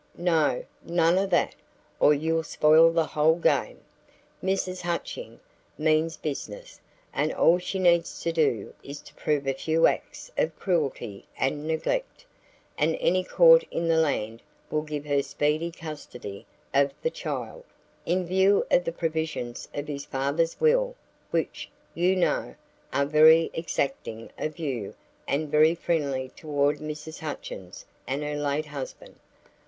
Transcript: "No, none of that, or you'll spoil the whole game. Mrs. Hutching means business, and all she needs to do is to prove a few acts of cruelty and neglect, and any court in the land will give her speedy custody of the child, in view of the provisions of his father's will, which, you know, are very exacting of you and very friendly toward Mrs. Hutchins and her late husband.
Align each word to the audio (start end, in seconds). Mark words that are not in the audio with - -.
"No, 0.17 0.65
none 0.81 1.19
of 1.19 1.29
that, 1.29 1.53
or 1.99 2.11
you'll 2.11 2.41
spoil 2.41 2.89
the 2.91 3.05
whole 3.05 3.35
game. 3.35 3.81
Mrs. 4.43 4.81
Hutching 4.81 5.39
means 5.77 6.17
business, 6.17 6.81
and 7.13 7.31
all 7.31 7.59
she 7.59 7.77
needs 7.77 8.19
to 8.21 8.31
do 8.31 8.73
is 8.83 8.99
to 9.01 9.13
prove 9.13 9.45
a 9.47 9.53
few 9.53 9.85
acts 9.85 10.31
of 10.39 10.57
cruelty 10.57 11.27
and 11.37 11.67
neglect, 11.67 12.25
and 12.79 12.97
any 12.99 13.23
court 13.23 13.63
in 13.69 13.87
the 13.87 13.97
land 13.97 14.41
will 14.71 14.81
give 14.81 15.05
her 15.05 15.21
speedy 15.21 15.69
custody 15.69 16.47
of 16.73 16.91
the 17.03 17.11
child, 17.11 17.63
in 18.03 18.25
view 18.25 18.65
of 18.71 18.85
the 18.85 18.91
provisions 18.91 19.67
of 19.75 19.87
his 19.87 20.05
father's 20.05 20.59
will, 20.59 20.95
which, 21.29 21.69
you 21.93 22.15
know, 22.15 22.55
are 22.91 23.05
very 23.05 23.51
exacting 23.53 24.31
of 24.39 24.57
you 24.57 24.95
and 25.27 25.51
very 25.51 25.75
friendly 25.75 26.29
toward 26.29 26.79
Mrs. 26.79 27.19
Hutchins 27.19 27.85
and 28.07 28.23
her 28.23 28.33
late 28.35 28.65
husband. 28.65 29.13